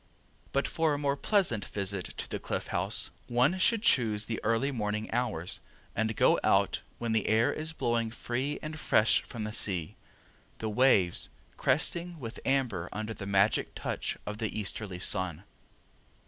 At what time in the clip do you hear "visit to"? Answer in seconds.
1.63-2.27